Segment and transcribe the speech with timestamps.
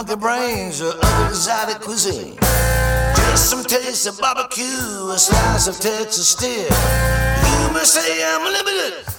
[0.00, 2.34] monkey brains or other exotic cuisine.
[2.40, 6.70] Just some taste of barbecue, a slice of Texas steel.
[7.52, 9.09] You may say I'm limited,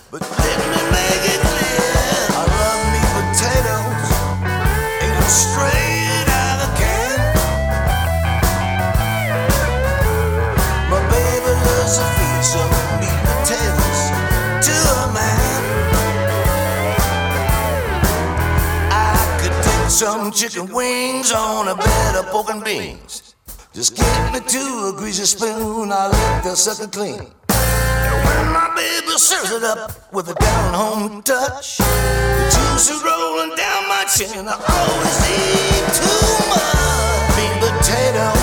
[20.02, 23.36] some chicken wings on a bed of pork and beans.
[23.72, 27.20] Just give me two a greasy spoon, I'll lick the sucker clean.
[27.20, 33.04] And when my baby serves it up with a down home touch, the juice is
[33.06, 34.50] rolling down my chin.
[34.50, 37.38] I always eat too much.
[37.38, 38.41] Meat potatoes,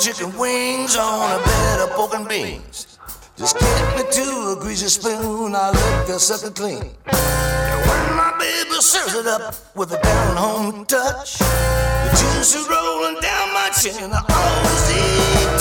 [0.00, 2.98] chicken wings on a bed of pork and beans.
[3.36, 6.90] Just get me to a greasy spoon, I'll lick the sucker clean.
[7.04, 12.66] And when my baby serves it up with a down home touch, the juice is
[12.66, 14.10] rolling down my chin.
[14.10, 15.59] I always eat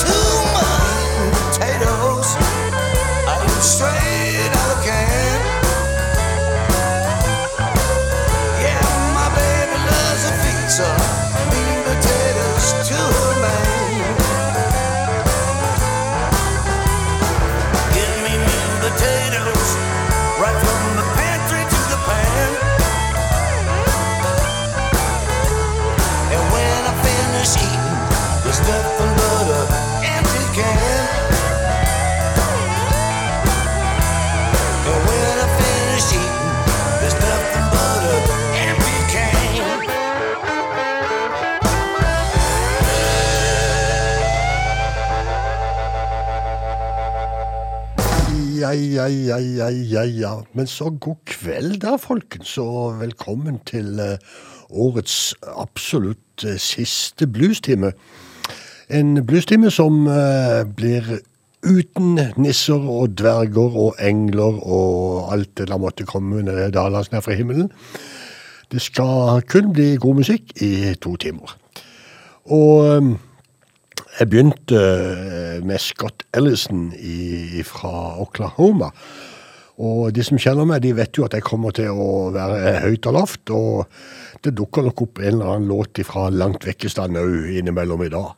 [49.69, 50.41] ja, ja.
[50.53, 54.17] Men så god kveld da, folkens, og velkommen til eh,
[54.69, 57.91] årets absolutt eh, siste bluestime.
[58.89, 61.19] En bluestime som eh, blir
[61.65, 67.25] uten nisser og dverger og engler og alt det der måtte komme ned dalene ned
[67.25, 67.71] fra himmelen.
[68.71, 71.57] Det skal kun bli god musikk i to timer.
[72.45, 73.17] Og
[74.19, 74.83] jeg begynte
[75.63, 76.93] med Scott Ellison
[77.65, 78.93] fra Oklahoma.
[79.79, 83.07] Og de som kjenner meg, de vet jo at jeg kommer til å være høyt
[83.07, 83.53] og lavt.
[83.55, 87.53] Og det dukker nok opp en eller annen låt fra langt vekk i stand òg
[87.61, 88.33] innimellom i dag.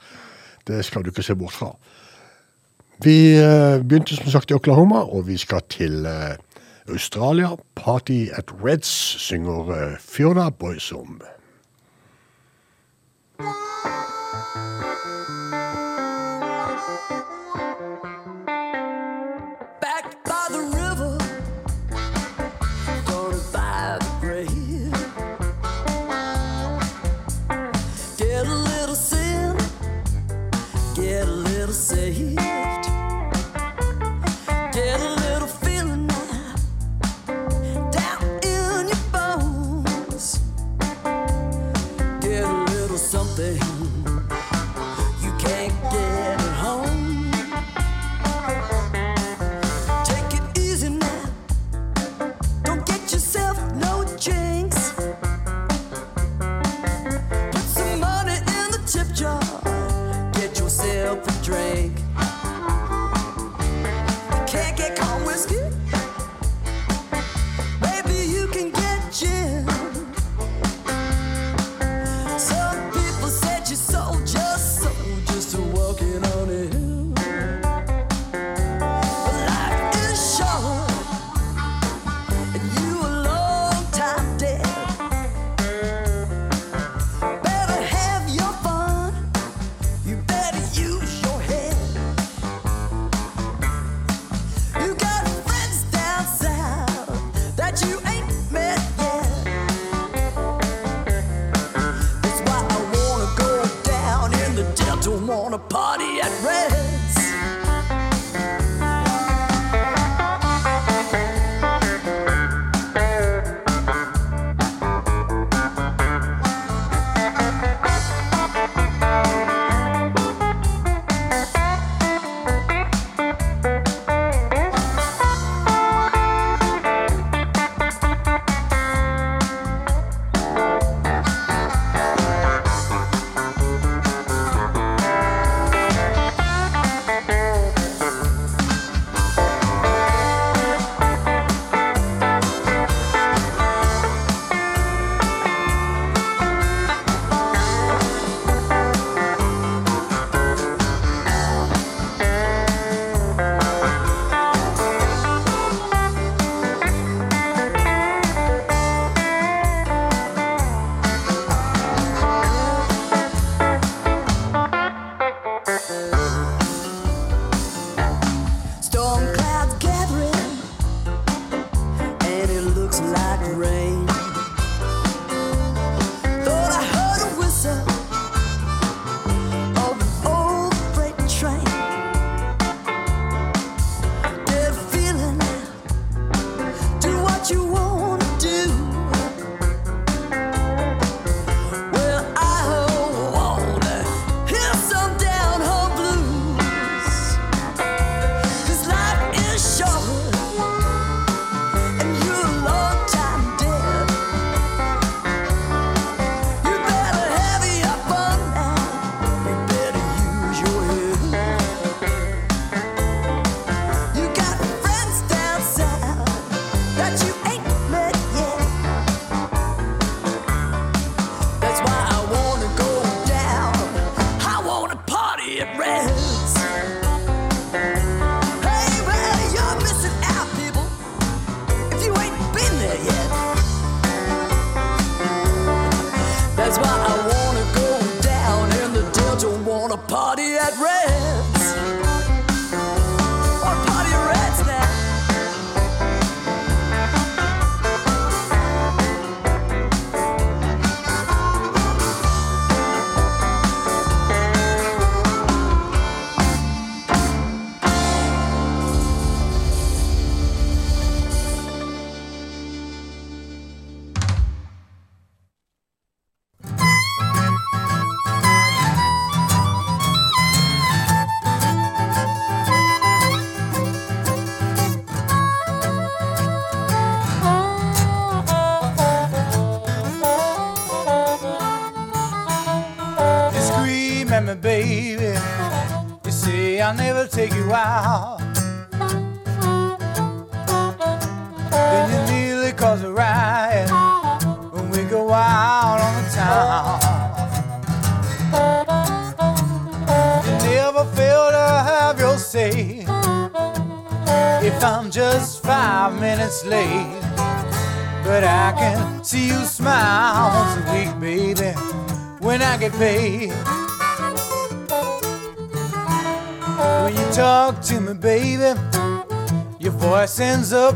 [0.69, 1.71] Det skal du ikke se bort fra.
[3.01, 6.37] Vi eh, begynte som sagt i Oklahoma, og vi skal til eh,
[6.93, 7.55] Australia.
[7.75, 8.93] Party at Reds
[9.25, 11.21] synger eh, Fiona Boysom.
[13.41, 14.00] back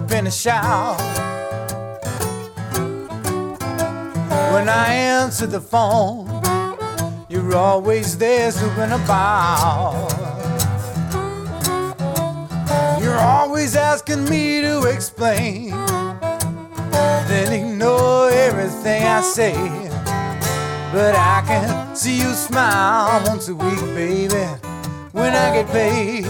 [0.09, 0.97] have a shower.
[4.53, 6.27] When I answer the phone,
[7.29, 10.09] you're always there swooping about.
[13.01, 15.71] You're always asking me to explain,
[17.27, 19.53] then ignore everything I say.
[20.91, 24.45] But I can see you smile once a week, baby,
[25.11, 26.24] when I get paid.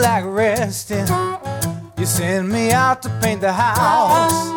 [0.00, 1.06] Like resting,
[1.98, 4.50] you send me out to paint the house.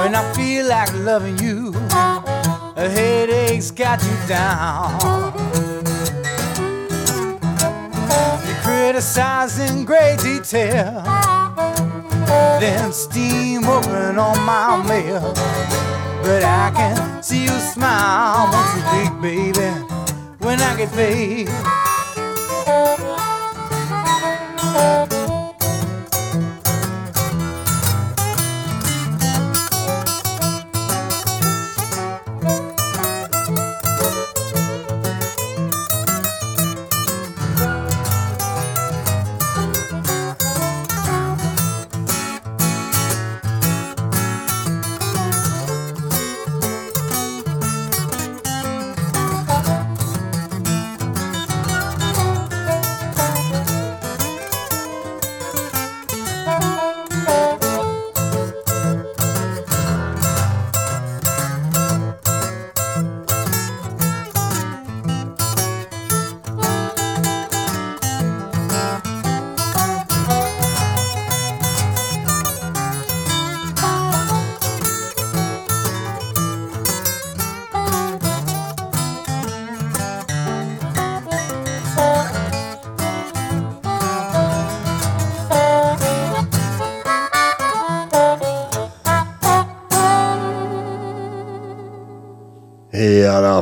[0.00, 1.74] When I feel like loving you,
[2.76, 4.98] a headache's got you down.
[8.46, 11.02] You criticize in great detail,
[12.58, 15.34] then steam working on my mail.
[16.22, 19.70] But I can see you smile once a week, baby,
[20.38, 21.89] when I get paid.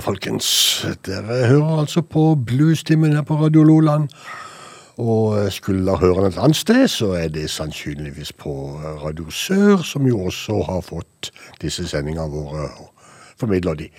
[0.09, 0.87] Folkens.
[1.05, 4.09] Dere hører altså på Bluestimen her på Radio Loland.
[4.99, 8.53] Og skulle dere høre den et annet sted, så er det sannsynligvis på
[9.05, 12.89] Radio Sør, som jo også har fått disse sendingene våre og
[13.39, 13.91] formidler de.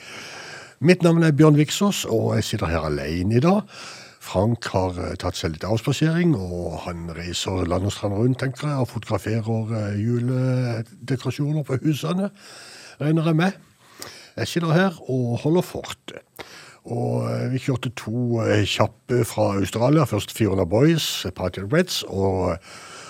[0.80, 3.62] Mitt navn er Bjørn Viksås, og jeg sitter her alene i dag.
[4.20, 8.68] Frank har eh, tatt seg litt avspasering, og han reiser land og strand rundt, tenker
[8.68, 12.34] jeg, og fotograferer eh, juledekorasjoner på husene,
[13.00, 13.66] regner jeg med.
[14.48, 16.24] Sitter her og holder fortet.
[16.89, 20.03] Og eh, vi kjørte to eh, kjappe fra Australia.
[20.03, 22.58] Først Fiona Boys, Party Reds, og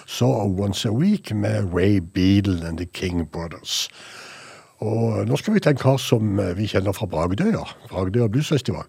[0.09, 3.89] så Once a Week med Ray Beadle and The King Brothers.
[4.79, 7.65] Og nå skal vi til en kar som eh, vi kjenner fra Bragdøya.
[7.89, 8.87] Bragdøya Bluesfestival.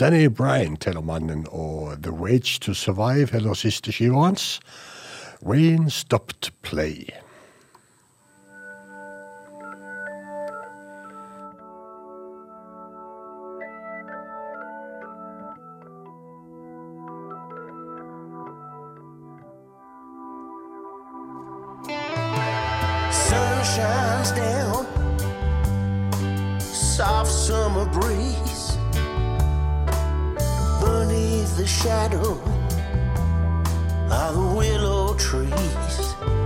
[0.00, 4.60] Danny Bryan teller mannen, og The Rage to Survive heller siste skiva hans.
[5.44, 7.25] Rain Stopped Play.
[34.10, 36.45] Of the willow trees.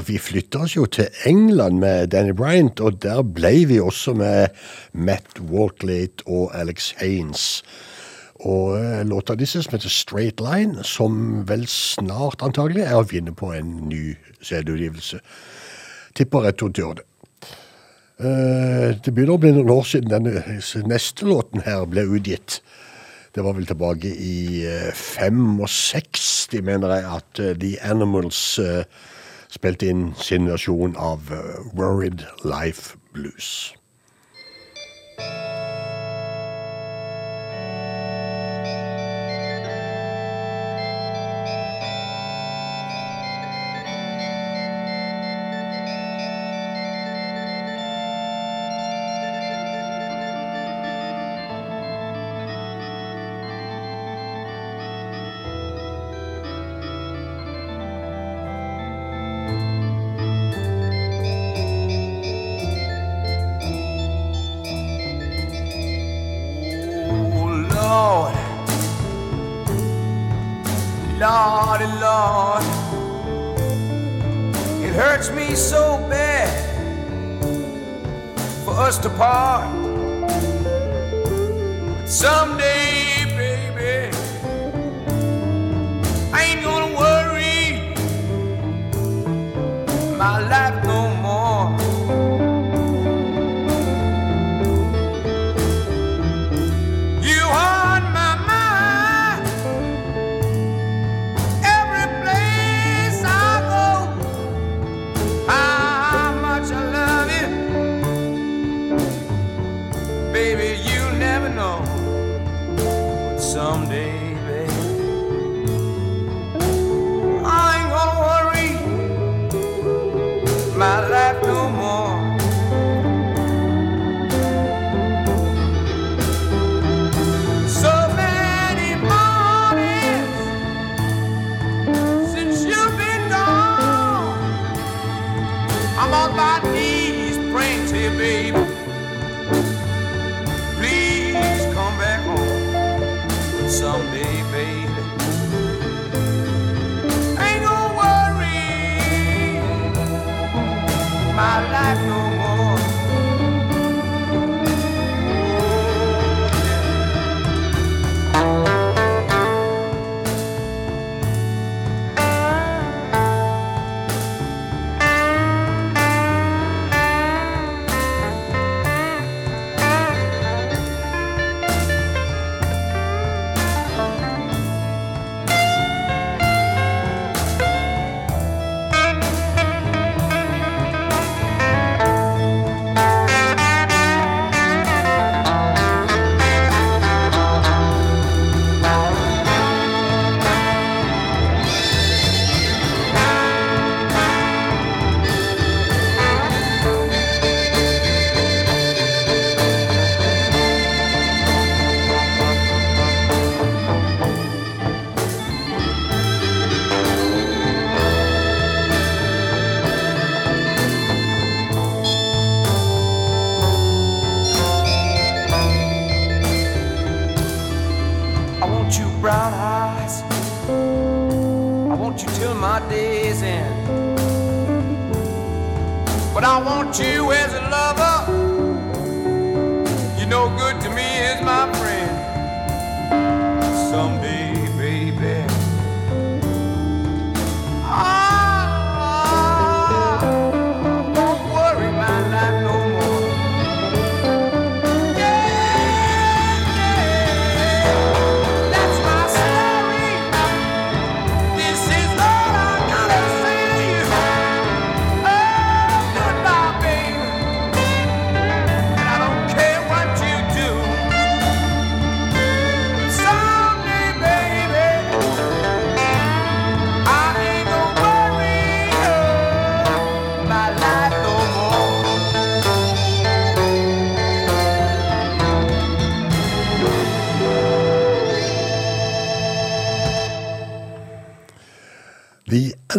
[0.00, 4.54] vi flytta oss jo til England med Danny Bryant, og der ble vi også med
[4.92, 7.62] Matt Walklate og Alex Haines.
[8.42, 13.34] Og eh, låta disse, som heter Straight Line, som vel snart antagelig er å vinne
[13.36, 15.20] på en ny CD-utgivelse.
[16.16, 17.08] Tipper rett og gjør det.
[18.22, 22.60] Det begynner å bli noen år siden den neste låten her ble utgitt.
[23.32, 27.70] Det var vel tilbake i eh, fem og seks, de mener jeg, at eh, The
[27.88, 28.82] Animals uh,
[29.52, 33.74] spilte inn sin versjon av eh, Worried Life Blues.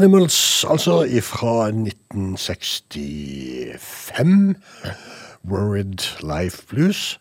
[0.04, 4.56] Animals, altså fra 1965.
[5.48, 7.20] Worried Life Blues.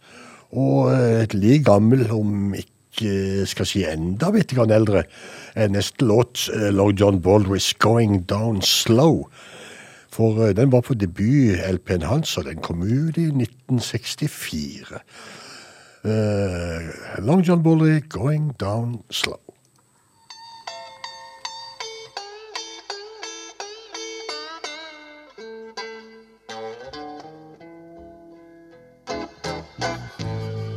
[0.51, 5.03] Og et like gammel, om ikke skal si enda bitte grann eldre,
[5.71, 9.29] neste låt eh, Lord John Baldrys 'Going Down Slow'.
[10.11, 14.99] For eh, den var på debut-LP-en hans, og den kom ut i 1964.
[16.05, 16.11] Uh,
[17.23, 19.52] Long John Baldry, 'Going Down Slow'.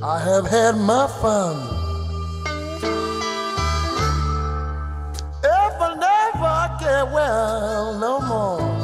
[0.08, 1.56] I have had my fun.
[5.44, 8.75] If I never get well no more.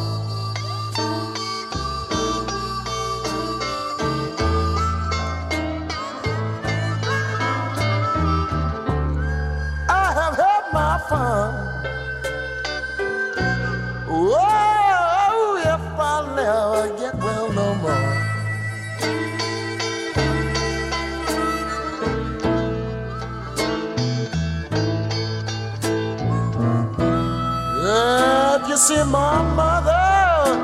[28.82, 30.56] See my mother,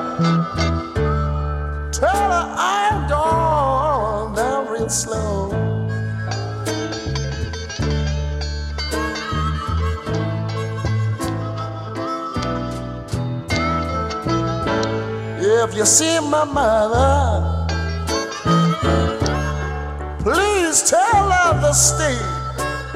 [1.92, 5.52] tell her I'm gone down real slow.
[15.40, 17.68] If you see my mother,
[20.24, 22.18] please tell her the state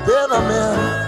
[0.08, 1.01] that I'm in.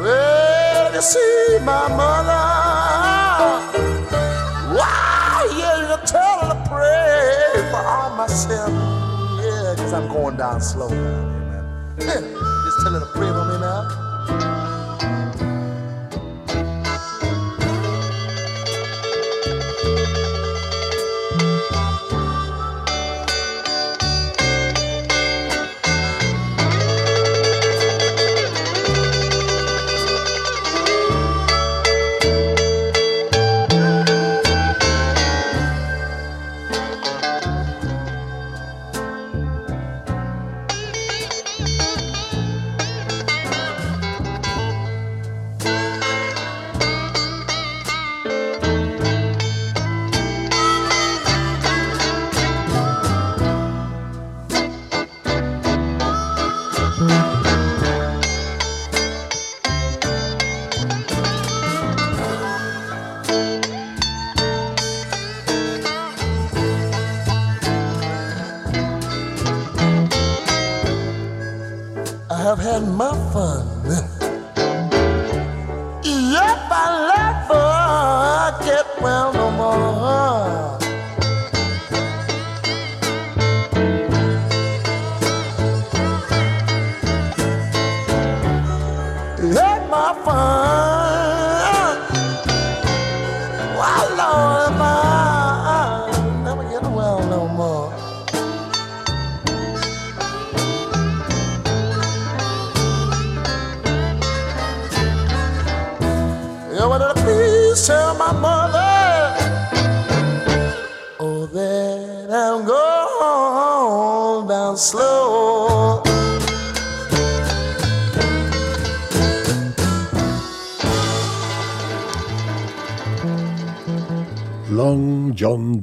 [0.00, 2.44] Well, you see my mother,
[4.76, 8.72] why, yeah, you tell her to pray for all my sins.
[9.42, 10.98] Yeah, because I'm going down slow here,
[11.98, 12.34] man.
[12.64, 13.28] Just tell her to pray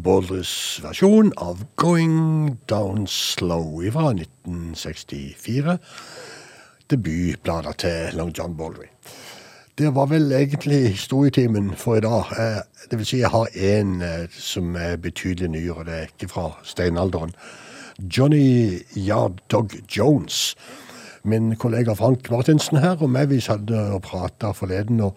[0.01, 5.77] John versjon av Going Down Slow fra 1964.
[6.89, 8.87] Debutplata til Long John Baldry.
[9.77, 12.33] Det var vel egentlig historietimen for i dag.
[12.39, 16.27] Eh, Det vil si, jeg har en eh, som er betydelig nyere, det er ikke
[16.29, 17.31] fra steinalderen.
[18.17, 20.55] Johnny Yard Dog Jones.
[21.23, 24.99] Min kollega Frank Martinsen her og meg, vi satt og prata forleden.
[24.99, 25.15] og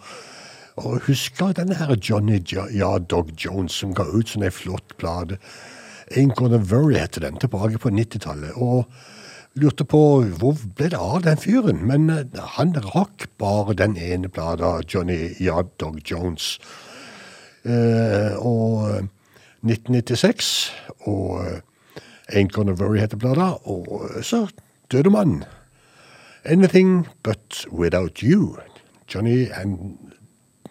[0.77, 4.97] og husker denne her Johnny J- Yard Dog Jones, som ga ut sånn ei flott
[4.99, 5.39] plate.
[6.17, 8.57] Ain't Gonna Worry heter den, tilbake på 90-tallet.
[8.57, 8.85] Og
[9.55, 10.01] lurte på
[10.41, 11.85] hvor ble det av den fyren?
[11.87, 12.25] Men eh,
[12.59, 16.59] han rakk bare den ene plata, Johnny Yard Dog Jones.
[17.65, 19.07] Eh, og
[19.65, 20.73] 1996.
[21.07, 21.61] Og eh,
[22.35, 23.53] Ain't Gonna Worry heter plata.
[23.71, 24.47] Og eh, så
[24.93, 25.45] døde mannen.
[26.45, 28.59] Anything But Without You.
[29.09, 29.99] Johnny and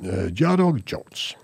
[0.05, 1.35] uh, Jadog Jones.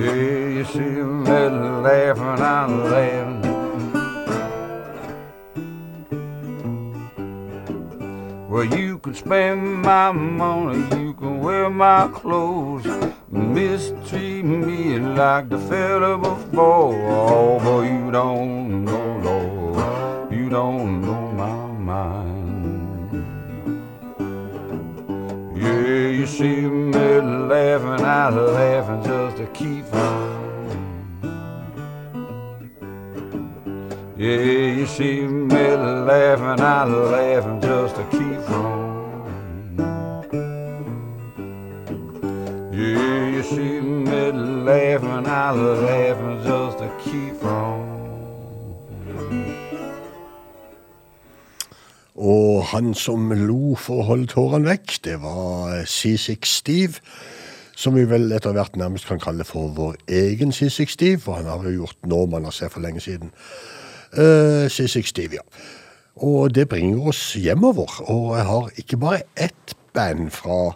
[0.00, 1.40] Yeah, you see me
[1.84, 3.40] laughing, I'm laughing.
[8.48, 12.86] Well, you can spend my money, you can wear my clothes,
[13.30, 16.94] mistreat me like the fella before.
[17.10, 20.99] Oh, but you don't know, Lord, you don't
[27.60, 30.40] laughing, I laughing just to keep on.
[34.16, 35.66] Yeah, you see me
[36.08, 38.78] laughing, I laughing just to keep on.
[42.72, 44.32] Yeah, you see me
[44.68, 47.88] laughing, I laughing just to keep on.
[52.14, 57.00] Og han som lo for å holde tårene vekk, det var Seasick Steve.
[57.80, 61.62] Som vi vel etter hvert nærmest kan kalle for vår egen C60, for han har
[61.64, 63.30] jo gjort Norman av seg for lenge siden.
[64.12, 65.44] Uh, C60, ja.
[66.20, 68.02] Og det bringer oss hjemover.
[68.12, 70.74] Og jeg har ikke bare ett band fra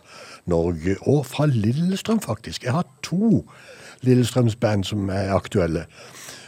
[0.49, 2.65] Norge, og fra Lillestrøm faktisk.
[2.65, 3.45] Jeg har to
[4.01, 5.85] Lillestrøms-band som er aktuelle.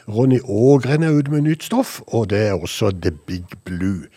[0.08, 4.08] Ronny Ågren er ute med nytt stoff, og det er også The Big Blue.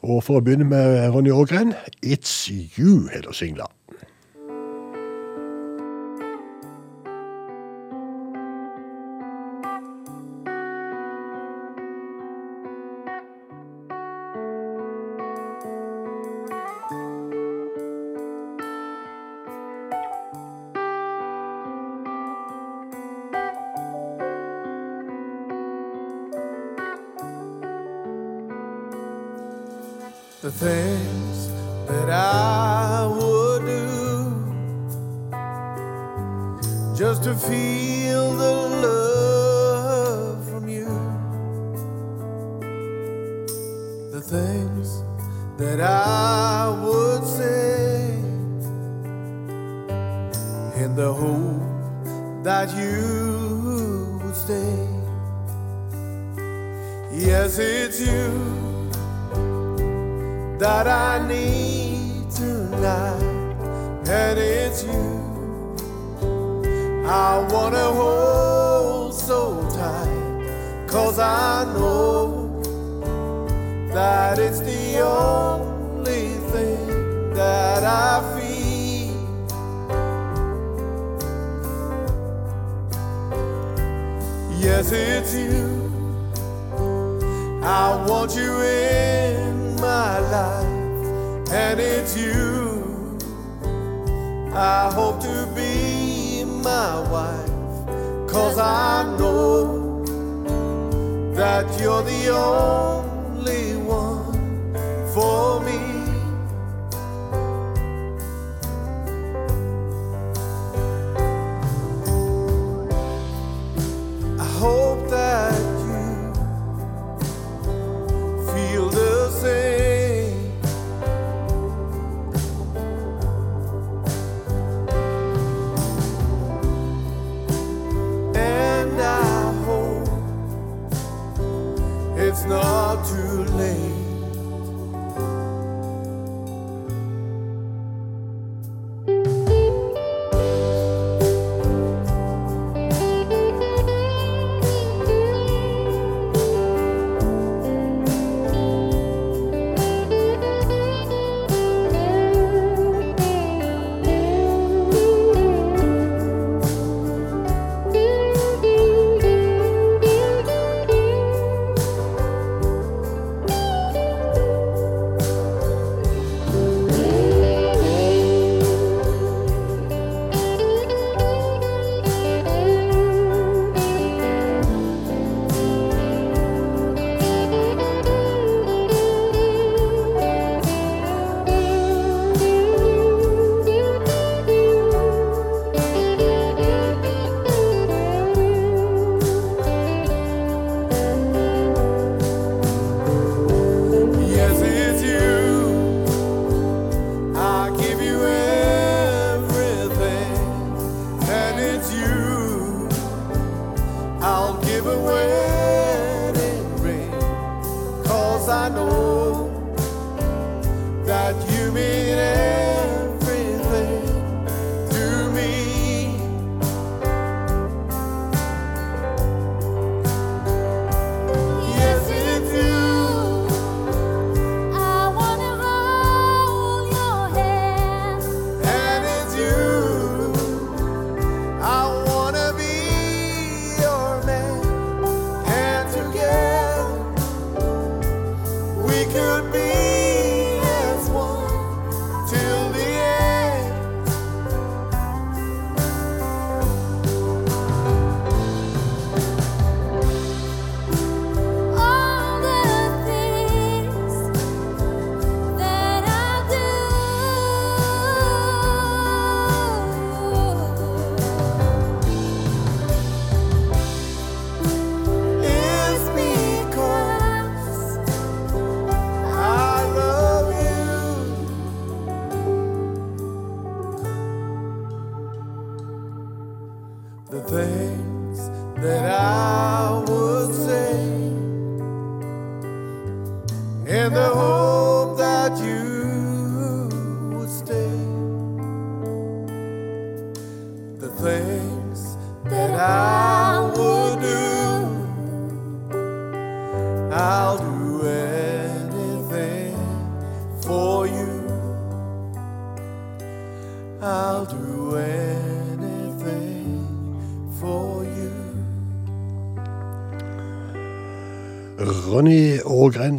[0.00, 3.68] Og for å begynne med Ronny Ågren, It's You heter singla.
[30.64, 30.93] The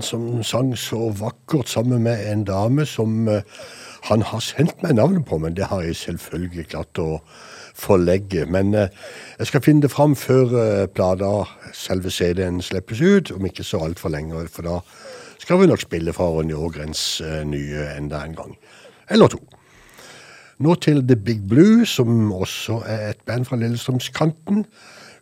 [0.06, 3.42] som sang så vakkert sammen med en dame som eh,
[4.06, 7.20] han har sendt meg navnet på, men det har jeg selvfølgelig klart å
[7.76, 8.46] forlegge.
[8.46, 8.94] Men eh,
[9.40, 11.32] jeg skal finne det fram før eh, plata,
[11.74, 14.80] selve CD-en, slippes ut, om ikke så altfor lenge, for da
[15.42, 18.56] skal vi nok spille fra Ronny Ågrens nye enda en gang.
[19.12, 19.42] Eller to.
[20.64, 24.64] Nå til The Big Blue, som også er et band fra Lillestrømskanten.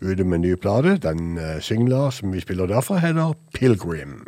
[0.03, 0.99] Ute med ny plate.
[1.01, 4.21] Den singla som vi spiller derfra, heter Pilgrim.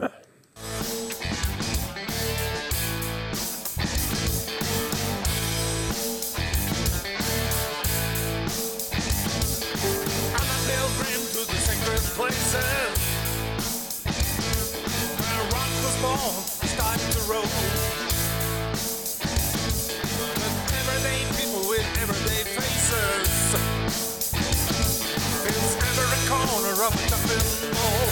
[26.76, 28.09] A dumping mall.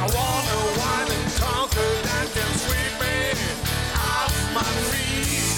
[0.00, 3.16] I wanna wine and conquer that can sweep me
[3.94, 5.54] off my feet.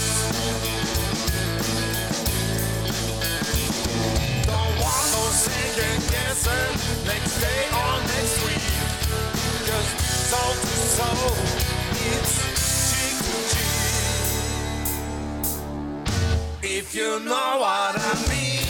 [4.47, 6.75] Don't want no second guessing
[7.07, 8.67] next day or next week.
[9.65, 9.91] Just
[10.31, 11.33] soul to soul,
[12.13, 12.35] it's
[12.91, 13.81] cheek to cheek.
[16.79, 18.66] If you know what I mean.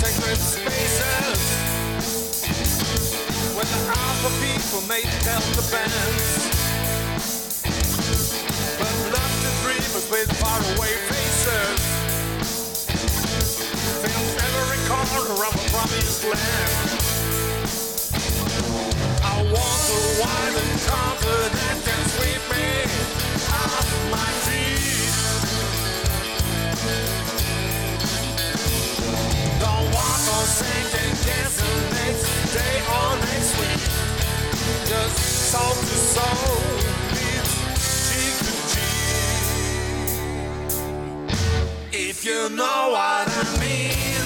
[0.00, 1.40] Sacred spaces
[3.52, 6.48] when the alpha people may tell the bands.
[8.80, 11.80] But love the dreamers with faraway faces.
[14.00, 16.90] Fills every corner of a promised land.
[19.22, 20.80] I want to wine and
[21.44, 22.68] that can sweep me
[23.52, 24.79] off my feet.
[30.40, 31.60] all sings and dances
[32.04, 32.16] and
[32.54, 33.80] day or night sweet.
[34.88, 35.18] Just
[35.50, 36.56] soul to soul
[37.12, 37.54] beats
[38.08, 39.44] cheek to cheek.
[41.92, 44.19] If you know what I mean.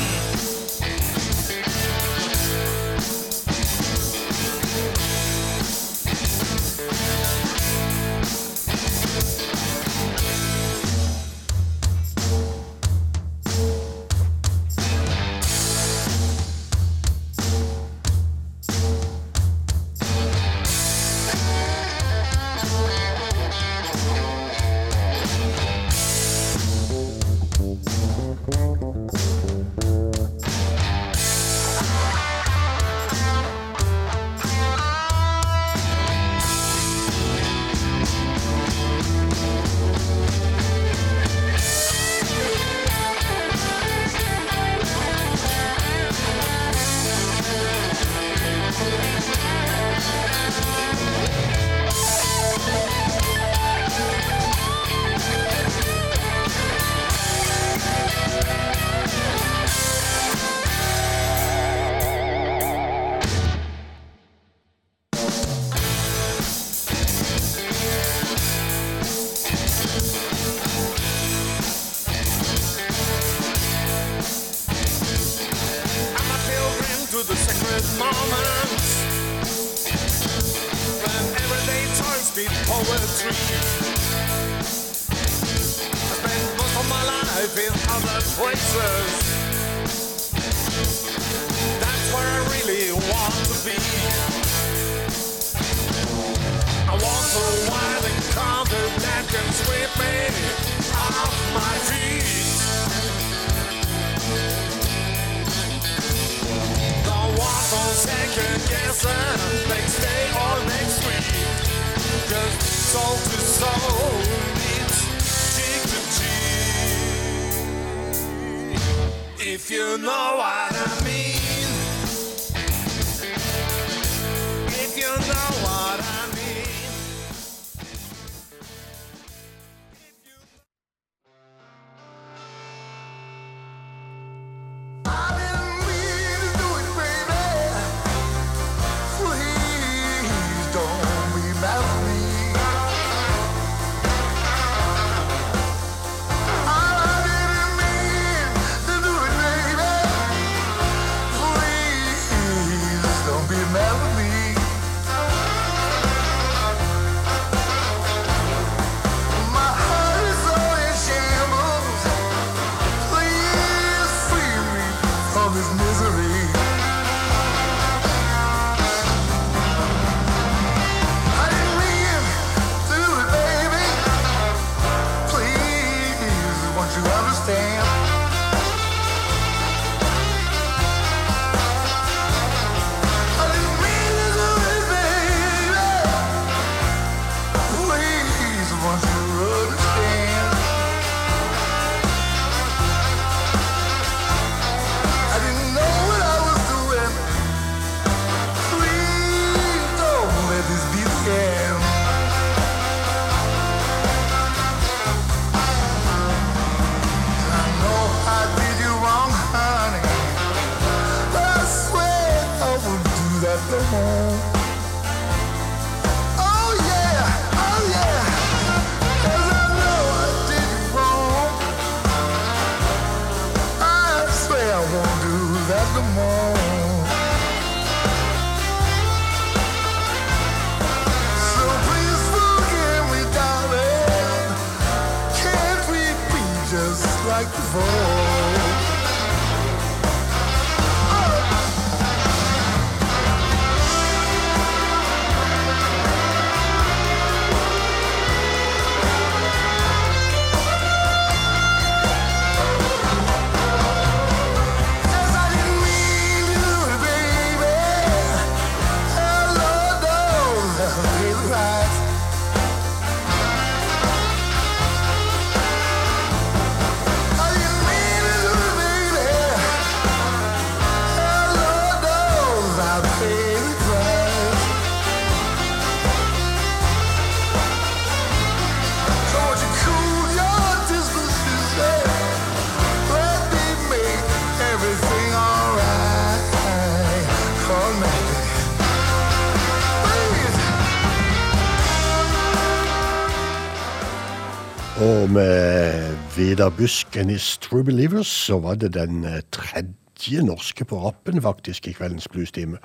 [296.54, 301.42] Vidar Busk and His True Believers så var det den eh, tredje norske på rappen
[301.42, 302.78] faktisk i kveldens bluestime.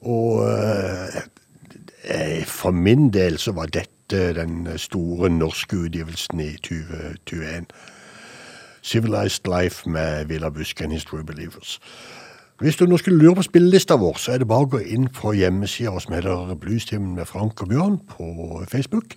[0.00, 1.16] Og eh,
[2.04, 7.64] eh, for min del så var dette den store norske utgivelsen i 2021.
[8.82, 11.80] Civilized Life med Villa Busk and His True Believers.
[12.60, 15.08] Hvis du nå skulle lure på spillelista vår, så er det bare å gå inn
[15.08, 19.16] på hjemmesida som heter Bluestimen med Frank og Bjørn på Facebook.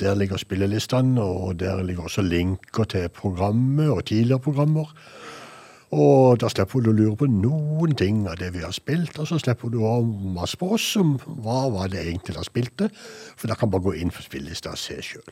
[0.00, 4.92] Der ligger spillelistene, og der ligger også linker til programmet og tidligere programmer.
[5.90, 9.28] Og da slipper du å lure på noen ting av det vi har spilt, og
[9.30, 12.90] så slipper du å masse på oss om hva var det egentlig da spilte,
[13.38, 15.30] for da kan man bare gå inn på spillelista og se sjøl.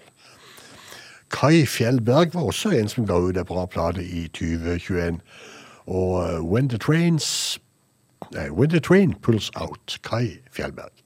[1.35, 5.19] Kai Fjellberg var også en som ga ut en bra plate i 2021.
[5.91, 7.59] Og eh, When the Trains
[8.33, 11.04] nei, When the Train Pulls Out, Kai Fjellberg.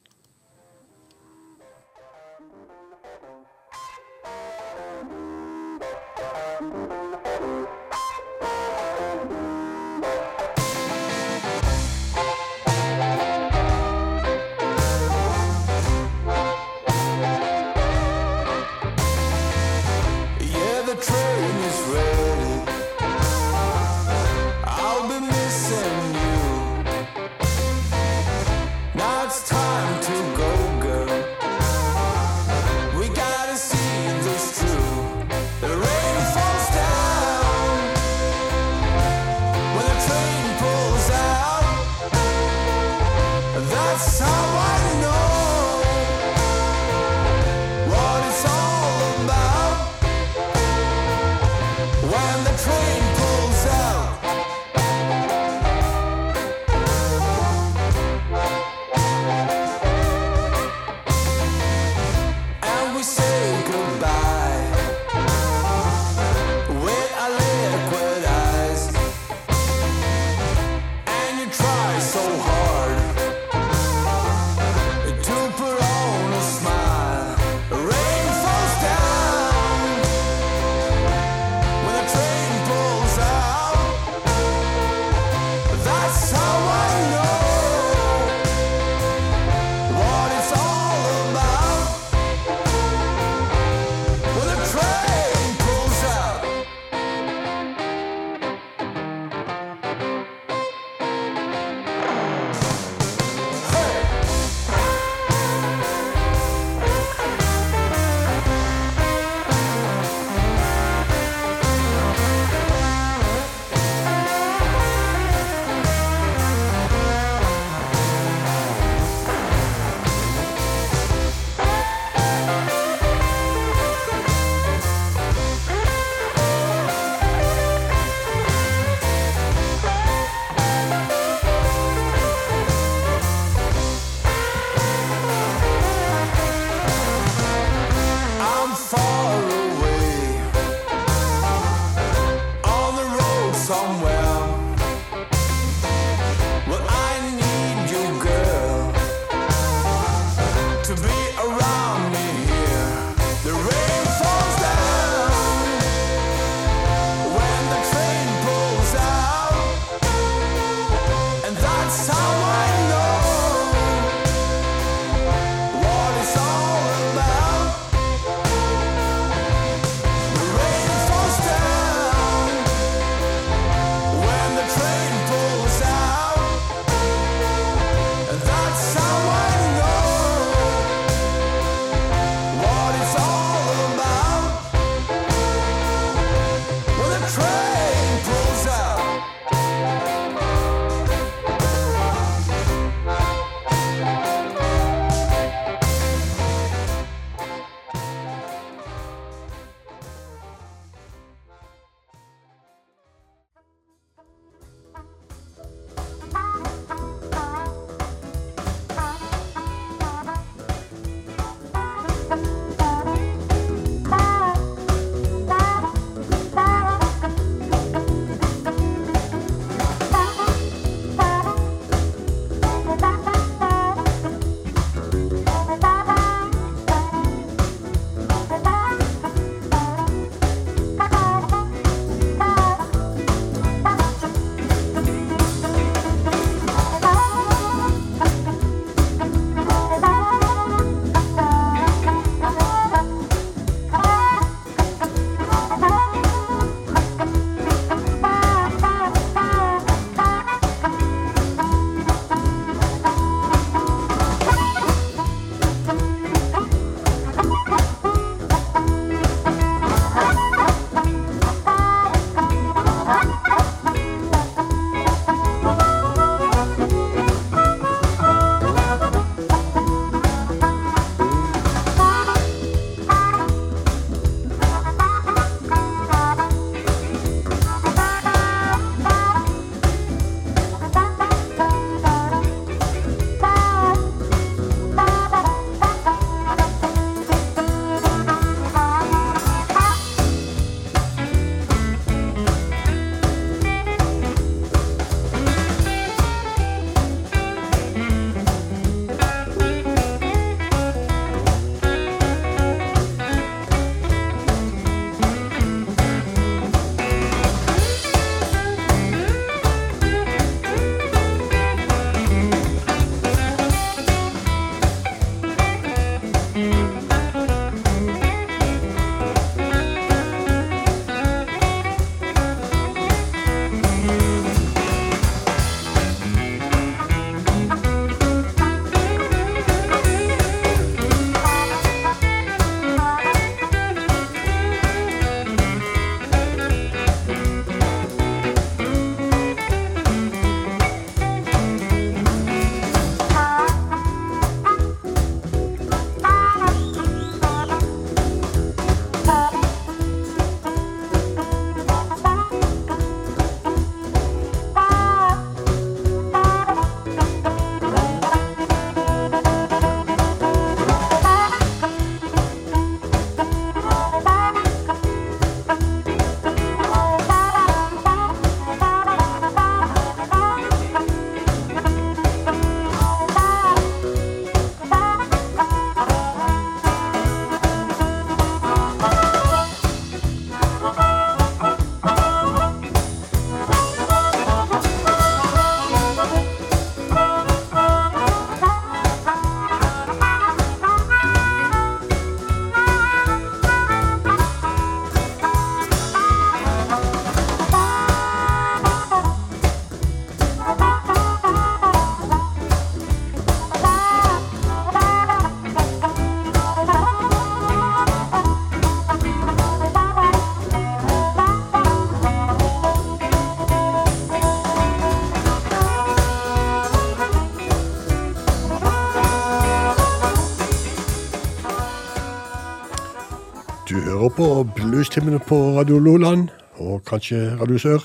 [424.39, 428.05] På bluestimene på Radio Loland, og kanskje Radio Sør.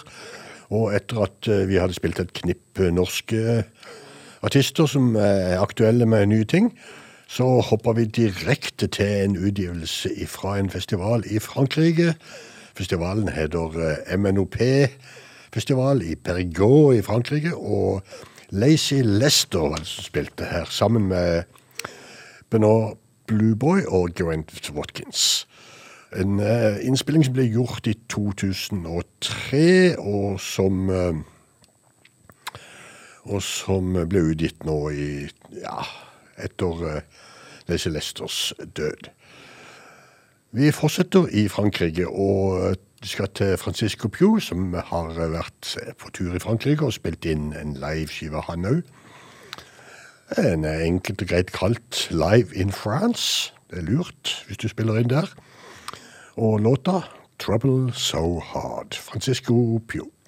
[0.74, 3.60] Og etter at eh, vi hadde spilt et knipp eh, norske
[4.42, 6.72] artister som er aktuelle med nye ting,
[7.30, 12.16] så hopper vi direkte til en utgivelse fra en festival i Frankrike.
[12.74, 14.58] Festivalen heter eh, MNOP
[15.54, 18.02] Festival i Périgord i Frankrike, og
[18.50, 21.44] Lazy Lester var det som spilte her, sammen med
[22.50, 25.33] Benoit Blueboy og Grant Watkins.
[26.16, 31.22] En eh, innspilling som ble gjort i 2003, og som eh,
[33.24, 35.06] Og som ble utgitt nå i
[35.56, 35.86] Ja,
[36.36, 37.22] etter uh,
[37.70, 39.08] Lazy Lesters død.
[40.52, 46.44] Vi fortsetter i Frankrike og skal til Francisco Pugh, som har vært på tur i
[46.44, 48.84] Frankrike og spilt inn en liveskive, han òg.
[50.36, 53.54] Er enkelt og greit kalt Live in France.
[53.72, 55.32] Det er lurt hvis du spiller inn der.
[56.36, 57.04] Og låta
[57.38, 58.94] Trouble So Hard.
[58.94, 60.23] Francisco Pugh.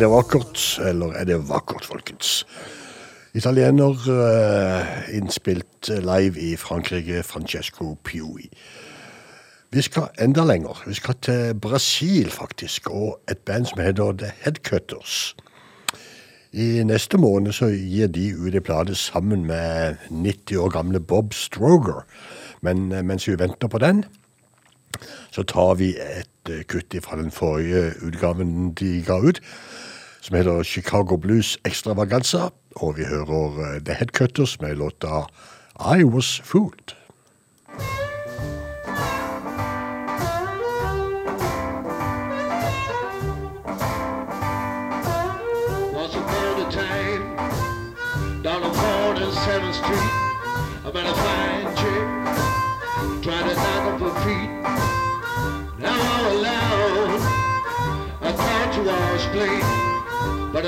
[0.00, 2.46] Er det vakkert, eller er det vakkert, folkens?
[3.34, 8.48] Italiener uh, innspilt live i Frankrike, Francesco Piui.
[9.70, 10.82] Vi skal enda lenger.
[10.86, 15.36] Vi skal til Brasil, faktisk, og et band som heter The Headcutters.
[16.52, 21.34] I neste måned så gir de ut en plate sammen med 90 år gamle Bob
[21.34, 22.06] Stroger.
[22.62, 24.04] Men eh, mens vi venter på den,
[25.30, 29.40] så tar vi et eh, kutt fra den forrige utgaven de ga ut,
[30.20, 35.26] som heter Chicago Blues Extravaganza, og vi hører eh, The Headcutters med låta
[35.80, 36.99] I Was Fooled.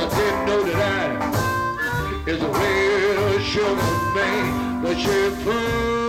[0.03, 1.23] I didn't know that
[1.81, 3.77] I is a real sugar
[4.17, 6.02] man, but she fooled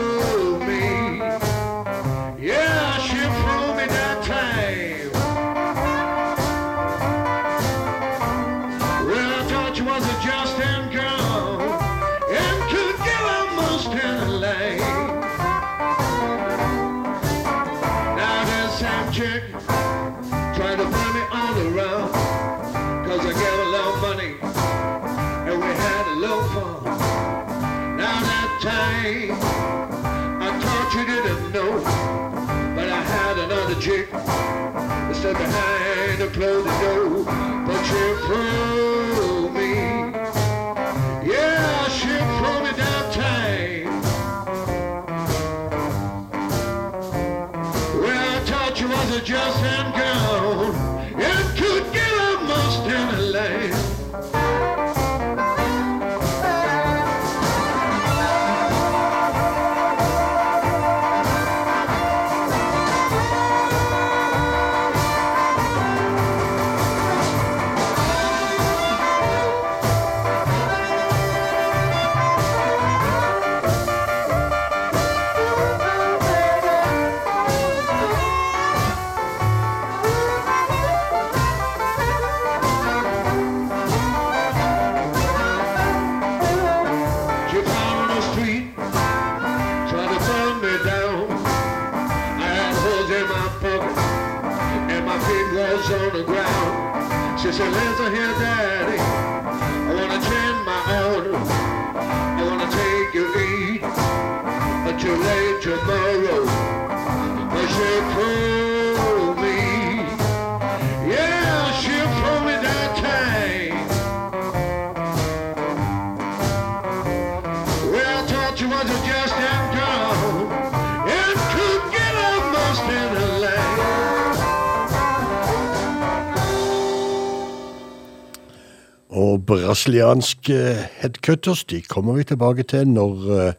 [129.48, 130.58] brasilianske
[131.02, 133.54] headcutters de kommer vi tilbake til når eh,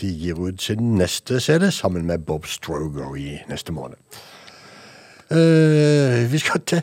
[0.00, 3.96] de gir ut sin neste CD sammen med Bob Stroger i neste måned.
[5.30, 6.82] Uh, vi skal til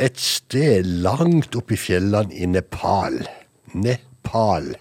[0.00, 3.18] et sted langt oppe i fjellene i Nepal.
[3.74, 4.74] Nepal.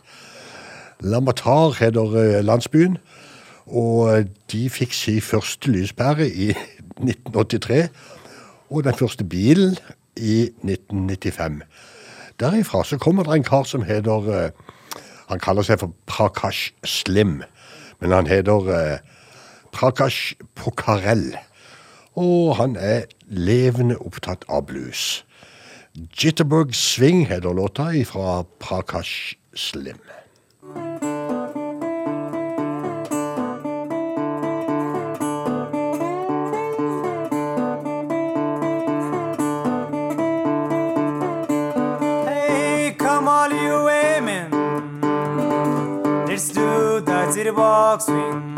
[1.03, 2.97] Lamatar heter eh, landsbyen,
[3.65, 7.89] og de fikk sin første lyspære i 1983,
[8.69, 9.76] og den første bilen
[10.15, 11.63] i 1995.
[12.40, 14.49] Derifra så kommer det en kar som heter uh,
[15.30, 17.41] Han kaller seg for Prakash Slim,
[17.99, 18.98] men han heter uh,
[19.72, 21.34] Prakash Pokarel.
[22.16, 25.24] Og han er levende opptatt av blues.
[25.95, 29.99] Jitterbug Swing heter låta fra Prakash Slim.
[47.36, 48.56] to the box swing.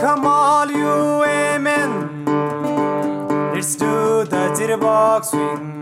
[0.00, 2.24] Come all you women,
[3.54, 5.80] let's do the jitterbug swing.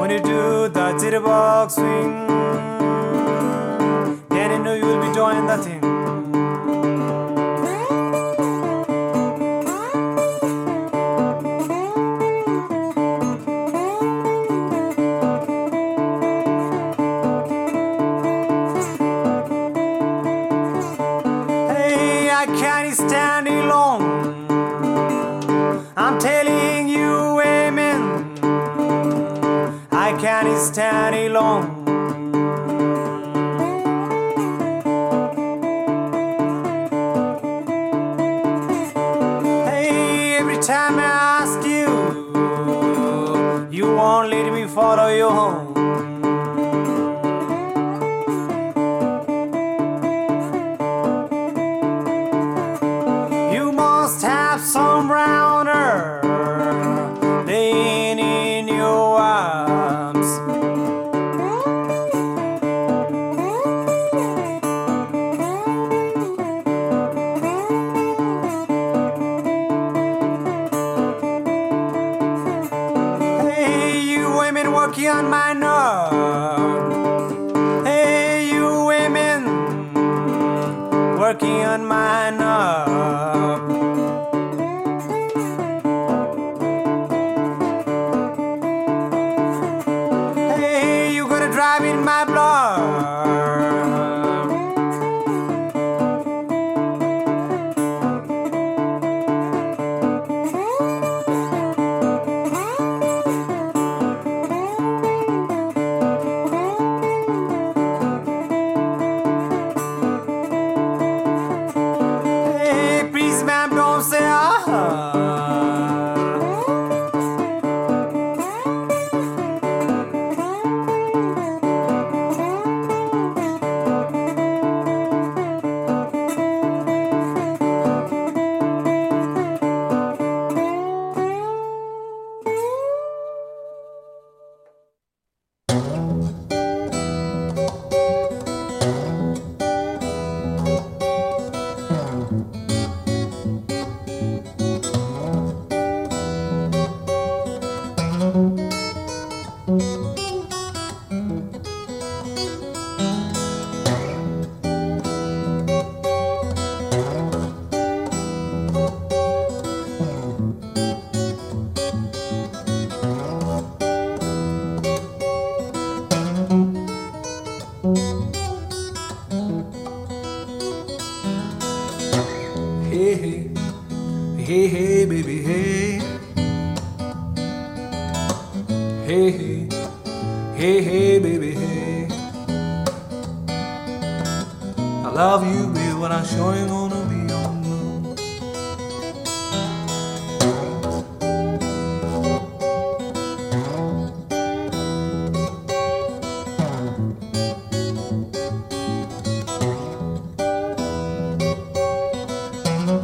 [0.00, 2.23] When you do the jitterbox swing.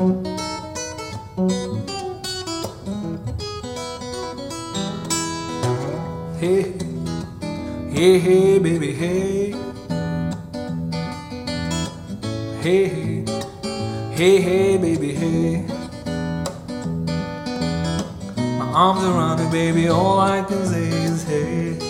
[0.00, 0.06] Hey,
[7.90, 9.54] hey, hey, baby, hey.
[12.62, 13.24] Hey, hey,
[14.12, 15.66] hey, hey, baby, hey.
[18.46, 21.89] My arms around you, baby, all I can say is hey.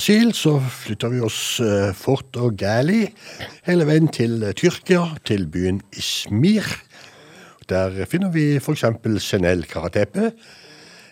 [0.00, 3.02] Brasil så flytter vi oss eh, fort og gæli
[3.66, 6.64] hele veien til eh, Tyrkia, til byen Ismir.
[7.68, 8.86] Der finner vi f.eks.
[9.20, 10.30] Senel Karatepe,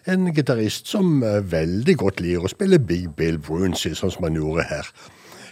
[0.08, 4.40] en gitarist som eh, veldig godt liker å spille Big Bill Brunsey, sånn som han
[4.40, 4.88] gjorde her.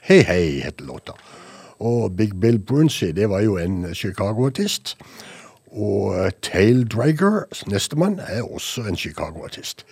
[0.08, 1.20] Hei Hei heter låta.
[1.76, 4.96] Og Big Bill Brunsey, det var jo en Chicago-artist.
[5.76, 9.84] Og eh, Tail Dragger, nestemann, er også en Chicago-artist.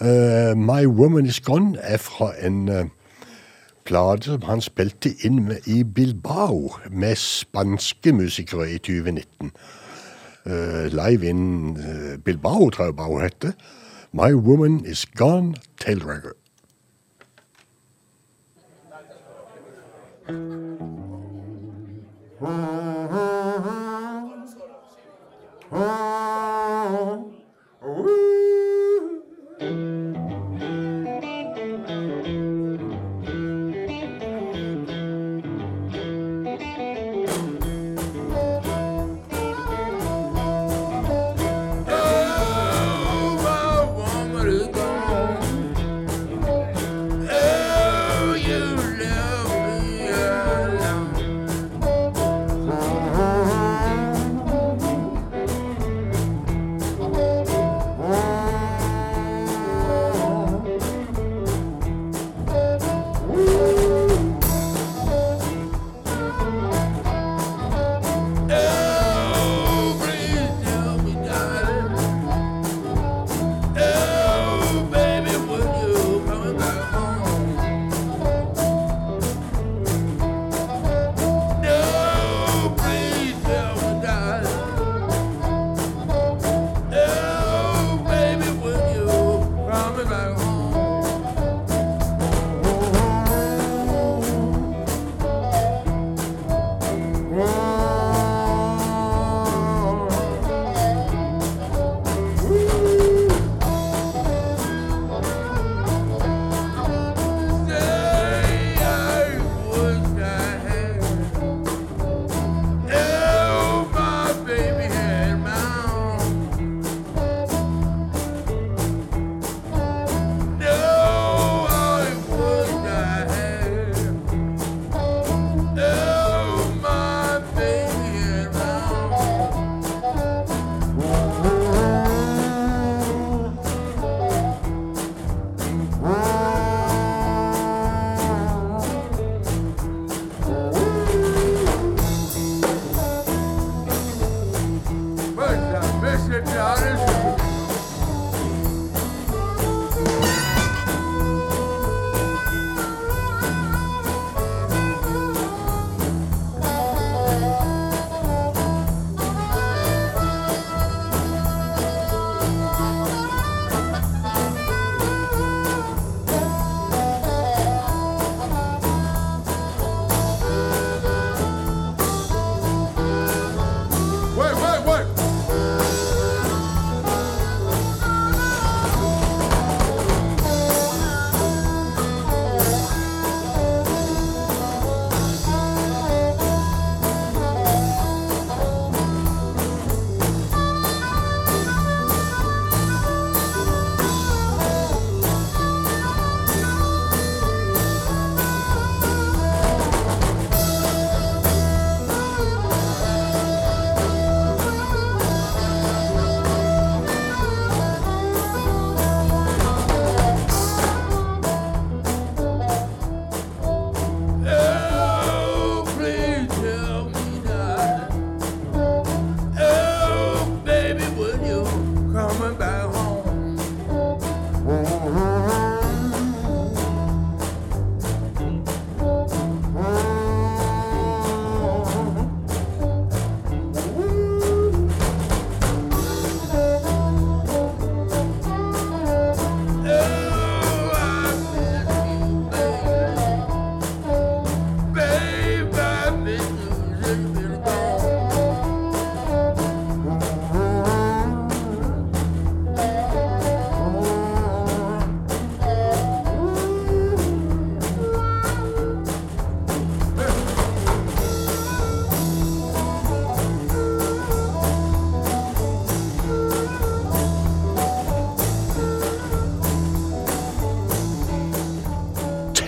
[0.00, 2.84] Uh, 'My Woman Is Gone' er fra en uh,
[3.84, 9.52] plate som han spilte inn med, i Bilbao med spanske musikere i 2019.
[10.46, 11.78] Uh, eh, live in
[12.24, 13.52] Bilbao, tror jeg bare hun heter.
[14.12, 16.36] 'My Woman Is Gone Tailragger'.
[25.72, 27.32] Oh,
[29.58, 31.05] Música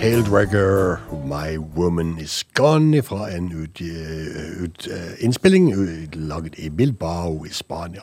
[0.09, 6.69] Taildragger, My Woman Is Gone, fra en ut, øh, ut, øh, innspilling øh, laget i
[6.69, 8.01] Bilbao i Spania.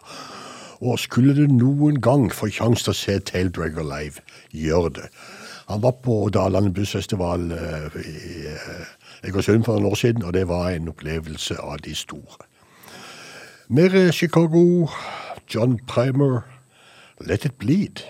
[0.80, 4.22] Og skulle du noen gang få sjanse til å se Taildragger live,
[4.54, 5.08] gjør det.
[5.68, 7.50] Han var på Dalane bussfestival
[7.98, 8.54] i
[9.26, 12.46] Egersund for noen år siden, og det var en opplevelse av de store.
[13.68, 14.86] Mer Chicago,
[15.54, 16.46] John Primer,
[17.20, 18.06] Let It Bleed.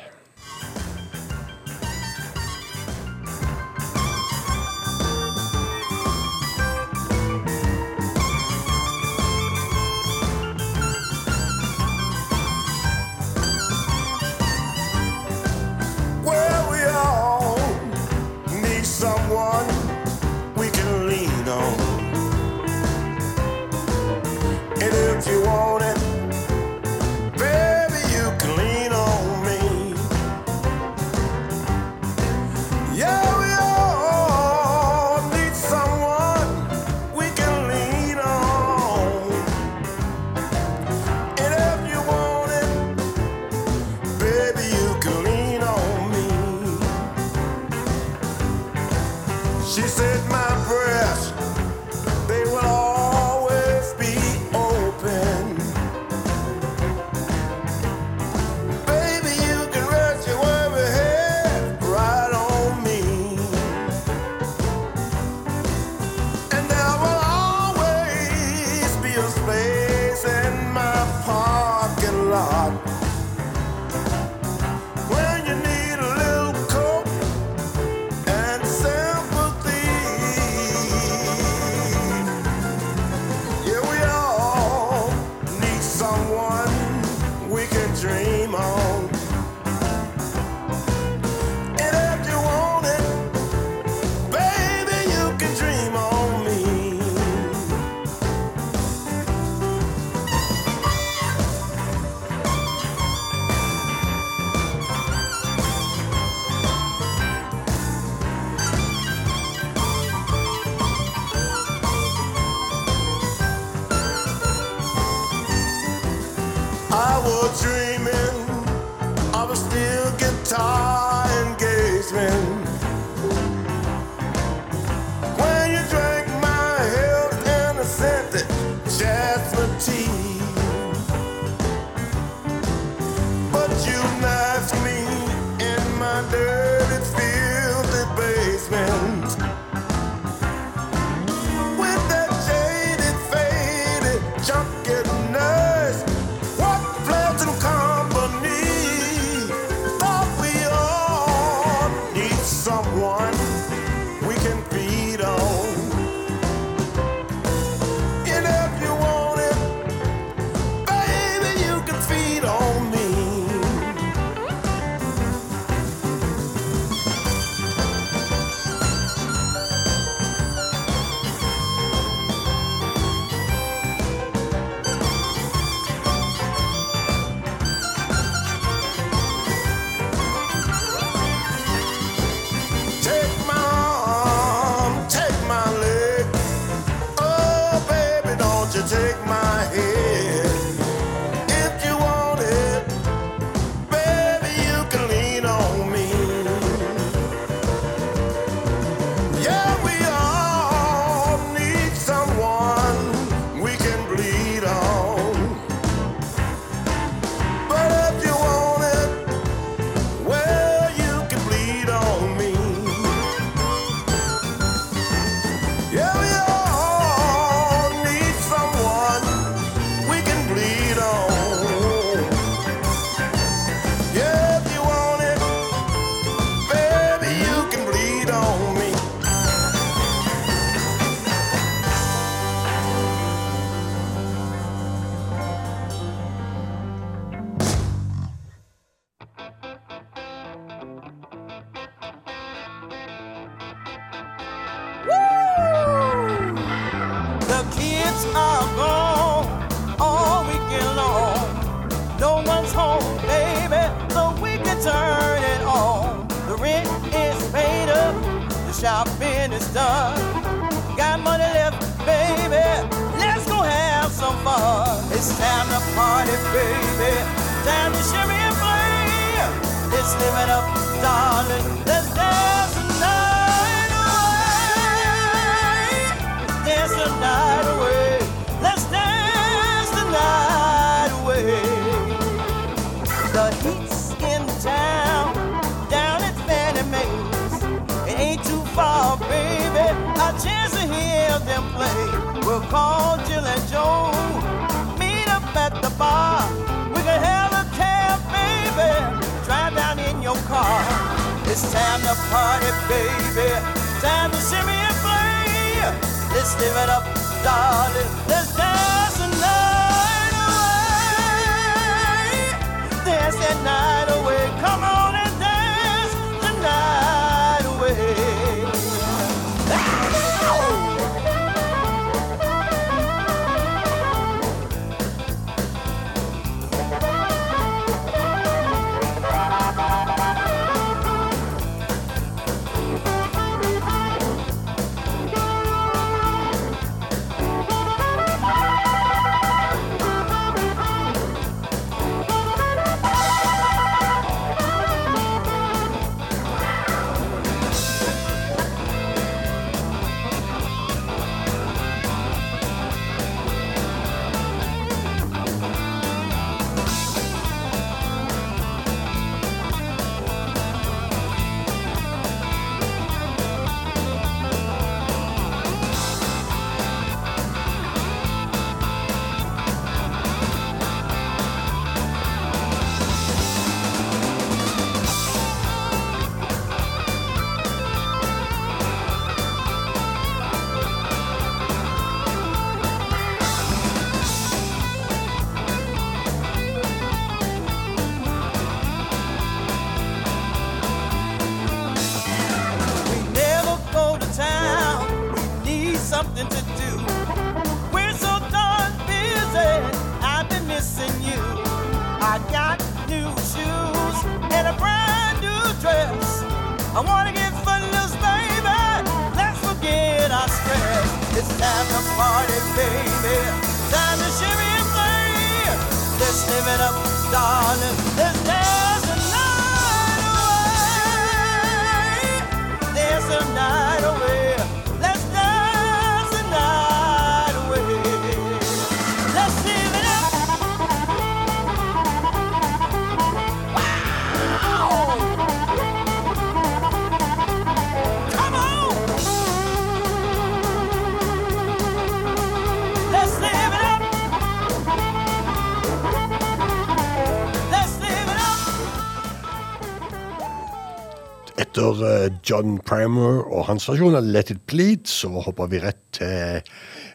[452.47, 455.09] John Primer og hans versjon av Let It Plead.
[455.11, 456.63] så hopper vi rett til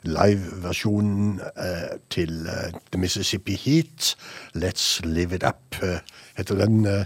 [0.03, 4.15] live-versjonen eh, til eh, The Mississippi Heat.
[4.55, 6.01] Let's Live It Up eh,
[6.35, 7.05] heter den eh,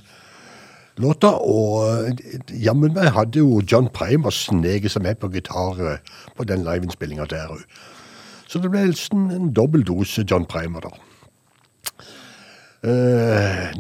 [0.97, 1.35] låta.
[1.37, 2.17] Og
[2.49, 5.99] jammen meg hadde jo John Primer sneket seg med på gitar
[6.35, 7.61] på den liveinnspillinga der òg.
[8.49, 10.97] Så det ble nesten en dobbel dose John Primer, da.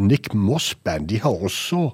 [0.01, 1.91] Nick Moss Band de har også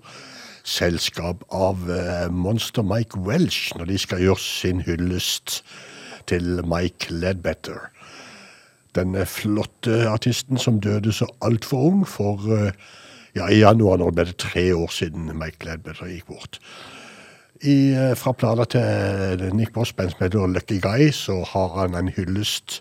[0.71, 5.61] selskap av eh, Monster Mike Welsh når de skal gjøre sin hyllest
[6.31, 7.89] til Mike Ledbetter.
[8.95, 12.71] Den eh, flotte artisten som døde så altfor ung, for eh,
[13.35, 16.61] ja, i januar nå ble det tre år siden Mike Ledbetter gikk bort.
[17.61, 22.79] I, fra plata til Nick Boss, heter Lucky Guy, så har han en hyllest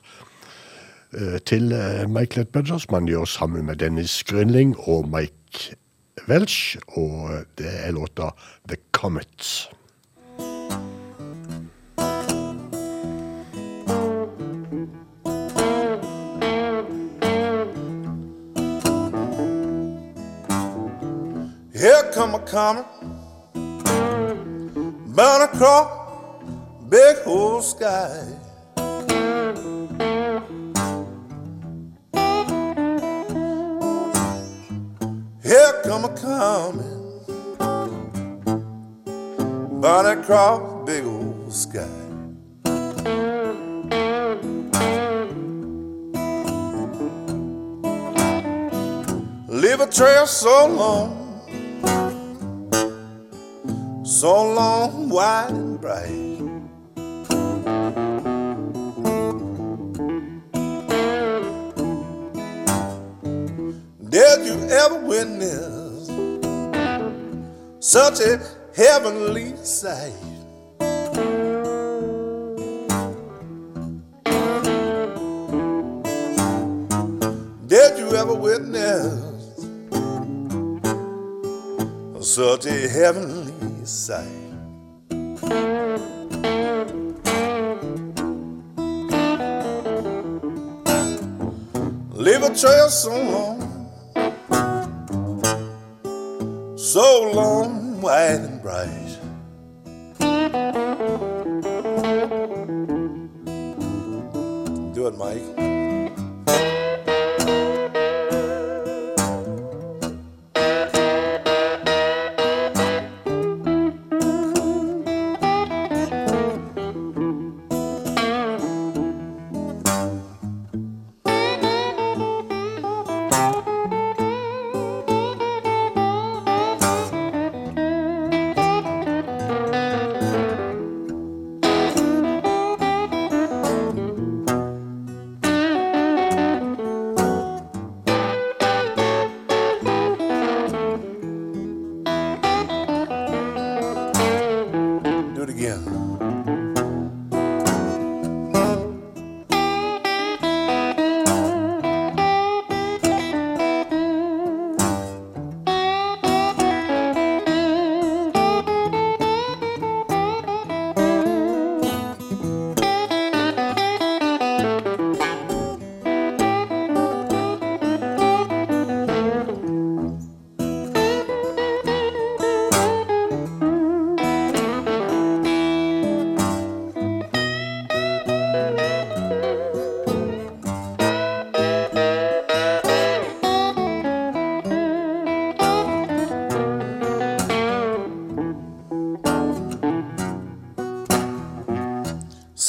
[1.44, 1.74] til
[2.08, 5.76] Mike Ledbetter, som han gjør sammen med Dennis Grønling og Mike
[6.28, 8.30] Welch, og det er låta
[8.68, 9.68] The Comet.
[21.74, 22.84] Here come a comet,
[25.16, 25.88] bound across
[26.90, 28.39] big whole sky.
[35.51, 36.86] Here come a comet,
[39.81, 41.89] burn across big old sky.
[49.48, 51.20] Leave a trail so long
[54.05, 56.30] so long, wide and bright.
[64.81, 66.07] Ever witness
[67.81, 68.40] such a
[68.74, 70.15] heavenly sight?
[77.66, 79.12] Did you ever witness
[82.20, 84.27] such a heavenly sight?
[92.15, 93.69] Leave a trail so long,
[96.92, 99.18] so long, wide and bright.
[104.92, 105.89] Do it, Mike.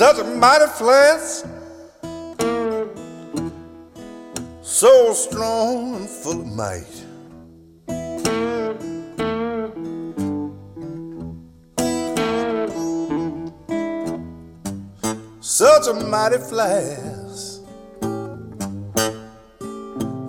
[0.02, 1.44] Such a mighty flash,
[4.64, 7.06] so strong and full of might.
[15.40, 17.60] Such a mighty flash,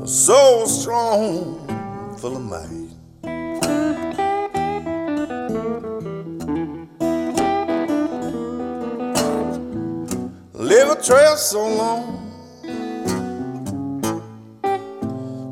[0.05, 2.82] so strong, full of might.
[11.05, 12.03] Trail so long,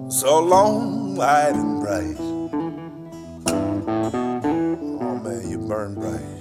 [0.08, 2.16] so long, wide and bright.
[5.02, 6.40] Oh man, you burn bright.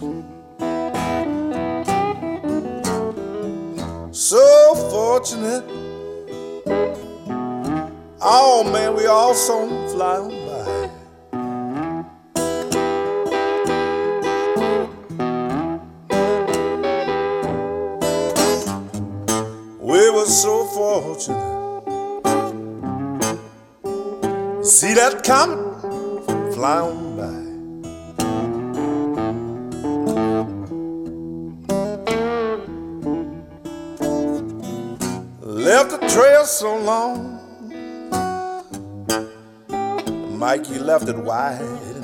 [4.13, 5.65] So fortunate.
[8.21, 10.19] Oh man, we all so fly
[40.69, 41.98] You left it wide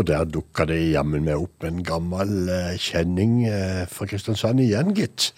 [0.00, 4.94] og der dukka det jammen meg opp en gammel eh, kjenning eh, fra Kristiansand igjen,
[4.96, 5.30] gitt.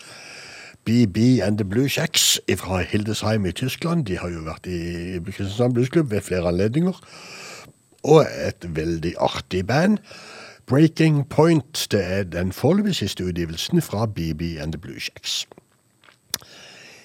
[0.86, 4.06] BB and the Blue Shacks fra Hildesheim i Tyskland.
[4.06, 6.98] De har jo vært i Kristiansand Bluesklubb ved flere anledninger.
[8.02, 9.98] Og et veldig artig band.
[10.66, 15.46] Breaking Point det er den foreløpig siste utgivelsen fra BB and the Blue Shacks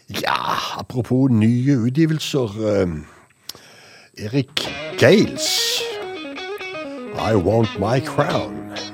[0.09, 2.53] Ja, apropos nye utgivelser.
[2.69, 4.69] Eh, Erik
[4.99, 5.86] Gales
[7.19, 8.86] I want my crown.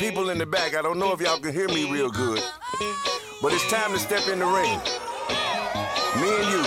[0.00, 2.42] people in the back, I don't know if y'all can hear me real good,
[3.42, 4.78] but it's time to step in the ring.
[6.22, 6.62] Me and you,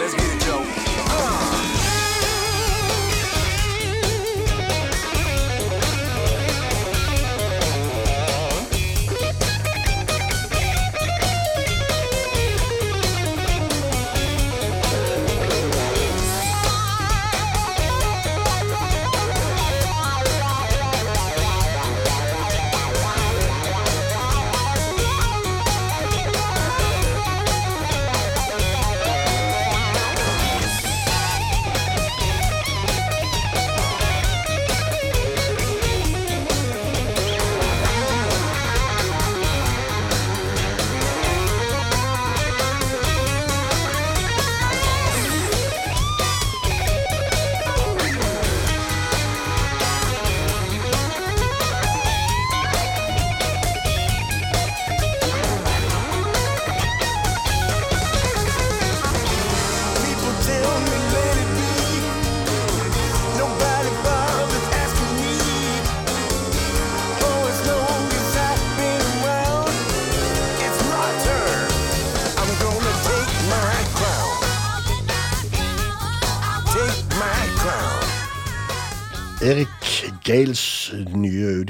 [0.00, 0.63] let's get it, Joe.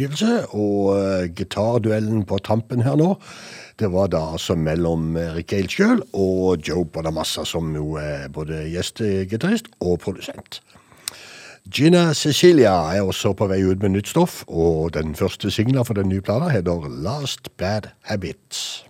[0.04, 3.14] utgivelse, og eh, gitarduellen på tampen her nå,
[3.80, 8.68] det var da altså mellom Rick Gale sjøl og Joe Bonamassa, som jo er både
[8.70, 10.60] gjestegitarist og produsent.
[11.72, 15.96] Gina Cecilia er også på vei ut med nytt stoff, og den første singla for
[15.96, 18.84] den nye plata heter Last Bad Habits».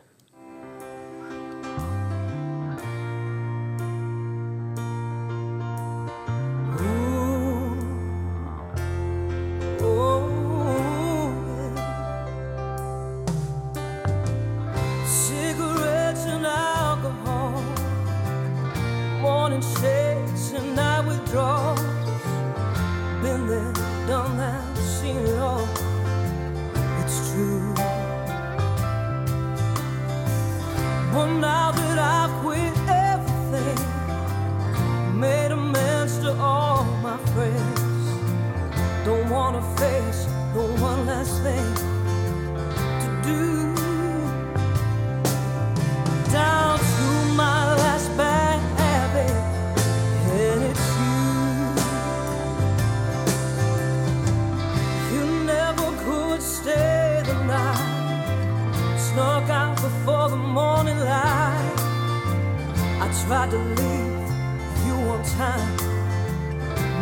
[63.27, 65.77] tried to leave you one time,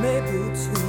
[0.01, 0.87] maybe two.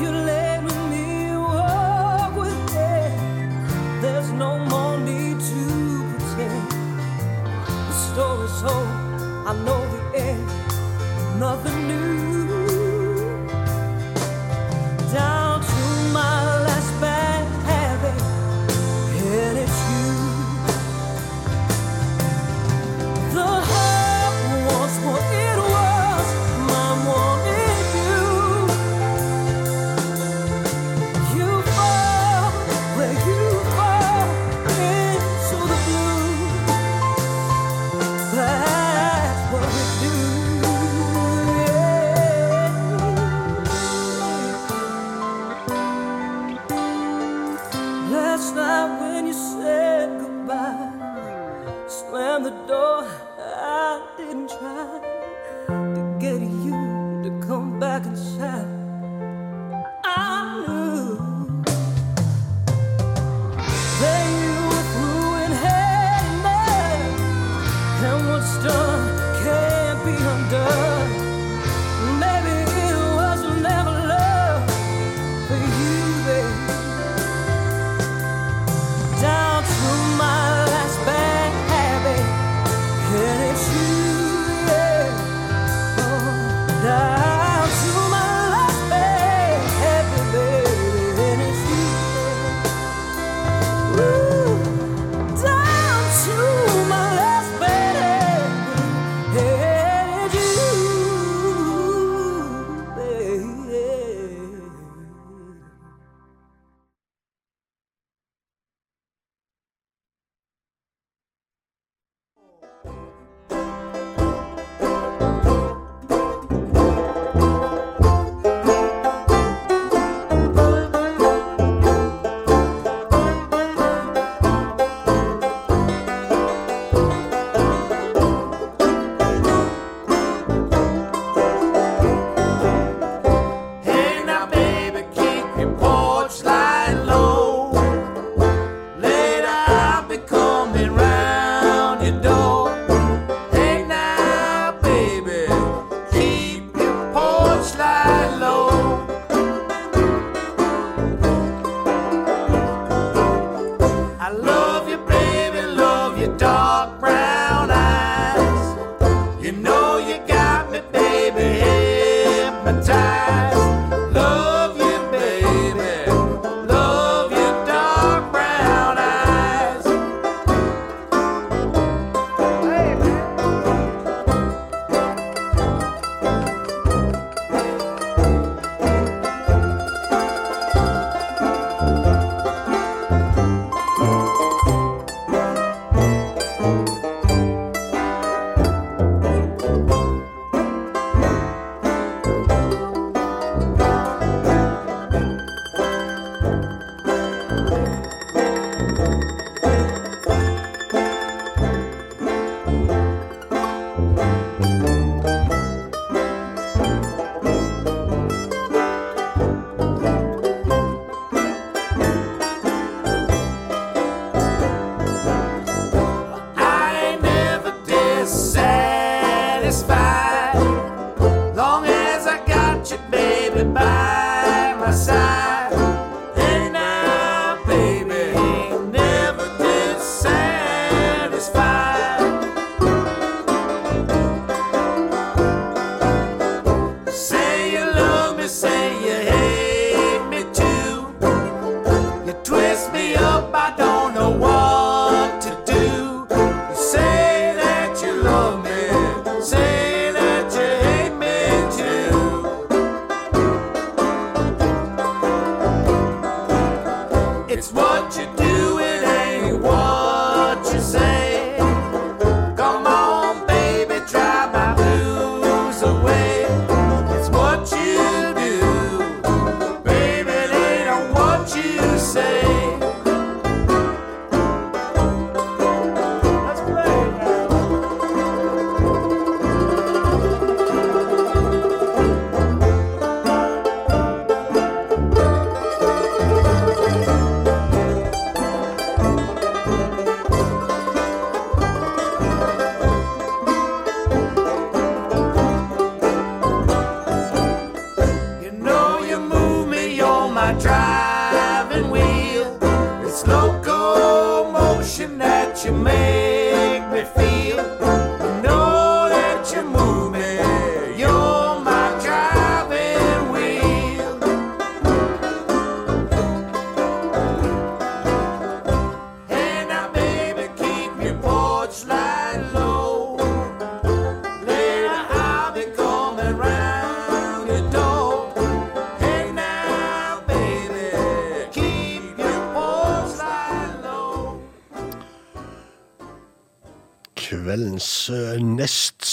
[0.00, 4.00] You let me walk with it.
[4.00, 5.64] There's no more need to
[6.10, 6.70] pretend.
[7.66, 8.88] The story's told.
[9.50, 10.46] I know the end.
[11.38, 12.45] Nothing new.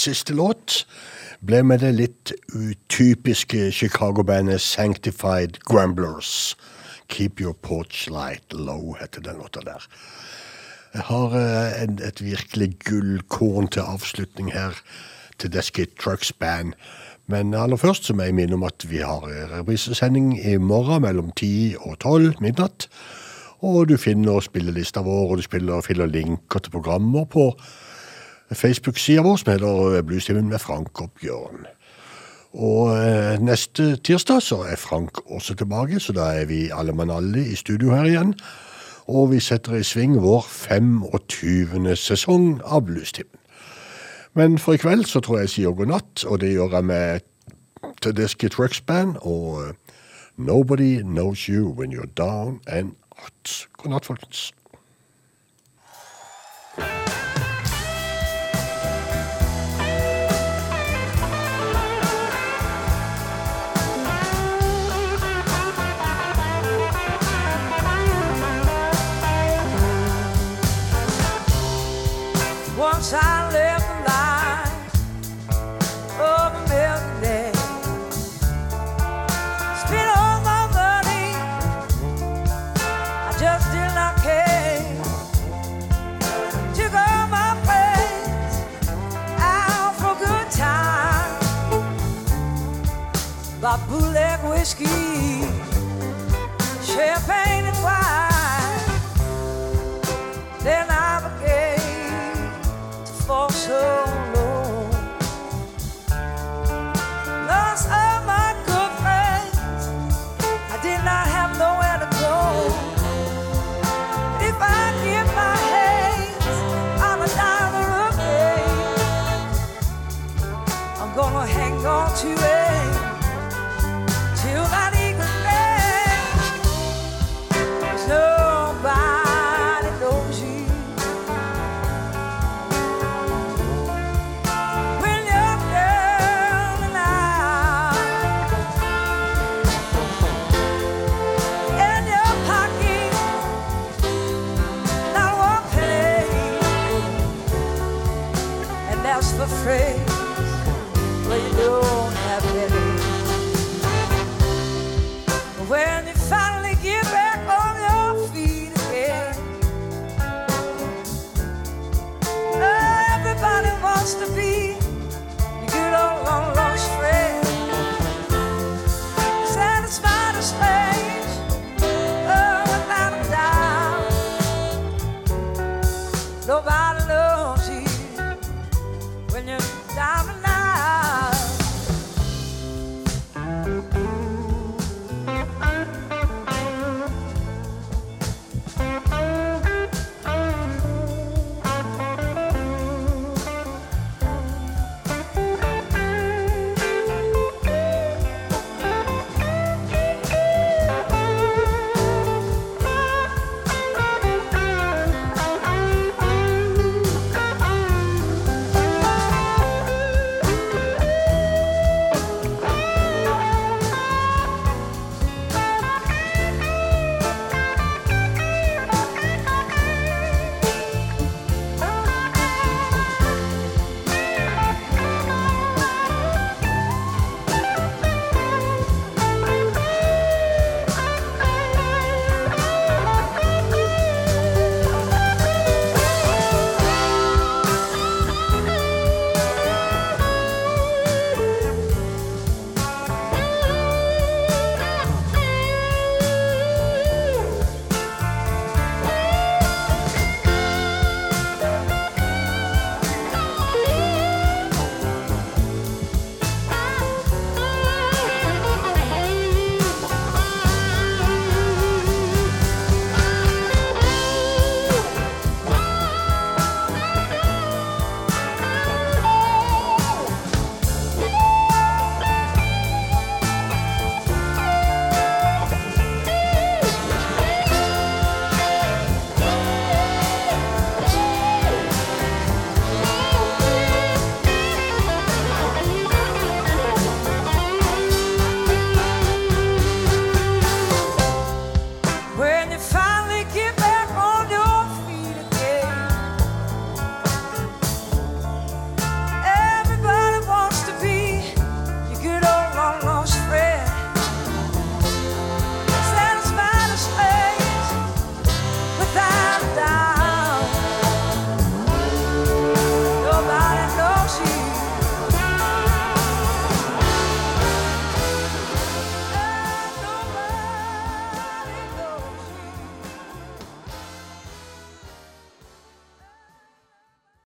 [0.04, 0.84] Siste låt
[1.44, 6.54] ble med det litt utypiske Chicago-bandet Sanctified Gramblers.
[7.12, 9.88] Keep Your Porch Light Low heter den låta der.
[10.94, 14.78] Jeg har eh, en, et virkelig gullkorn til avslutning her
[15.38, 16.72] til Deskit Trucks Band.
[17.26, 21.02] Men aller først så må jeg minne om at vi har eh, reprisesending i morgen
[21.02, 22.88] mellom 10 og 12 midnatt.
[23.64, 27.50] Og du finner spillelista vår, og du spiller, finner linker til programmer på
[28.54, 31.66] Facebook-sida vår som heter Bluestimen med Frank og Bjørn.
[32.54, 37.10] Og eh, neste tirsdag så er Frank også tilbake, så da er vi alle mann
[37.10, 38.34] alle i studio her igjen.
[39.06, 41.96] Og vi setter i sving vår 25.
[41.96, 43.40] sesong av Bluestimen.
[44.34, 46.84] Men for i kveld så tror jeg jeg sier god natt, og det gjør jeg
[46.84, 47.20] med
[48.02, 49.74] Tedeschi Trucks Band og eh,
[50.36, 53.68] Nobody Knows You When You're Down and Out.
[53.78, 54.52] God natt, folkens.
[73.04, 73.43] Once